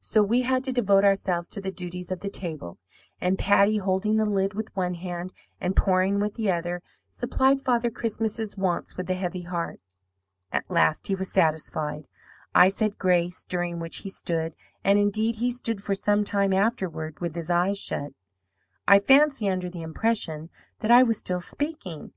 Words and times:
"So 0.00 0.22
we 0.22 0.42
had 0.42 0.62
to 0.62 0.72
devote 0.72 1.02
ourselves 1.02 1.48
to 1.48 1.60
the 1.60 1.72
duties 1.72 2.12
of 2.12 2.20
the 2.20 2.30
table; 2.30 2.78
and 3.20 3.36
Patty, 3.36 3.78
holding 3.78 4.16
the 4.16 4.24
lid 4.24 4.54
with 4.54 4.68
one 4.76 4.94
hand 4.94 5.32
and 5.60 5.74
pouring 5.74 6.20
with 6.20 6.34
the 6.34 6.52
other, 6.52 6.82
supplied 7.10 7.60
Father 7.60 7.90
Christmas's 7.90 8.56
wants 8.56 8.96
with 8.96 9.10
a 9.10 9.14
heavy 9.14 9.42
heart. 9.42 9.80
"At 10.52 10.70
last 10.70 11.08
he 11.08 11.16
was 11.16 11.32
satisfied. 11.32 12.06
I 12.54 12.68
said 12.68 12.96
grace, 12.96 13.44
during 13.44 13.80
which 13.80 13.96
he 14.06 14.08
stood, 14.08 14.54
and, 14.84 15.00
indeed, 15.00 15.34
he 15.42 15.50
stood 15.50 15.82
for 15.82 15.96
some 15.96 16.22
time 16.22 16.52
afterward 16.52 17.18
with 17.18 17.34
his 17.34 17.50
eyes 17.50 17.76
shut 17.80 18.12
I 18.86 19.00
fancy 19.00 19.48
under 19.48 19.68
the 19.68 19.82
impression 19.82 20.48
that 20.78 20.92
I 20.92 21.02
was 21.02 21.18
still 21.18 21.40
speaking. 21.40 22.10